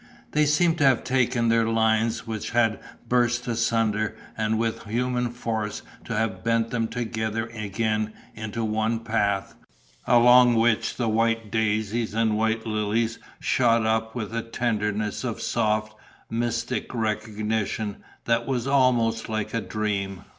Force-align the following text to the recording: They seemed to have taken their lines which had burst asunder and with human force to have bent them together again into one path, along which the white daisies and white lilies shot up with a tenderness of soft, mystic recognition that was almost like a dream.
They 0.31 0.47
seemed 0.47 0.79
to 0.79 0.83
have 0.83 1.03
taken 1.03 1.49
their 1.49 1.67
lines 1.67 2.25
which 2.25 2.49
had 2.49 2.79
burst 3.07 3.47
asunder 3.47 4.15
and 4.35 4.57
with 4.57 4.81
human 4.85 5.29
force 5.29 5.83
to 6.05 6.15
have 6.17 6.43
bent 6.43 6.71
them 6.71 6.87
together 6.87 7.49
again 7.53 8.11
into 8.33 8.63
one 8.65 9.01
path, 9.01 9.53
along 10.07 10.55
which 10.55 10.95
the 10.97 11.07
white 11.07 11.51
daisies 11.51 12.15
and 12.15 12.35
white 12.35 12.65
lilies 12.65 13.19
shot 13.39 13.85
up 13.85 14.15
with 14.15 14.35
a 14.35 14.41
tenderness 14.41 15.23
of 15.23 15.39
soft, 15.39 15.95
mystic 16.31 16.95
recognition 16.95 17.97
that 18.25 18.47
was 18.47 18.65
almost 18.65 19.29
like 19.29 19.53
a 19.53 19.61
dream. 19.61 20.23